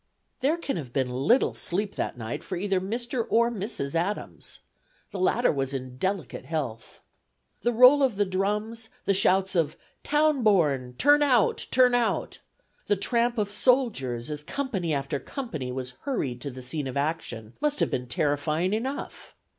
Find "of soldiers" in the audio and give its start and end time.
13.37-14.31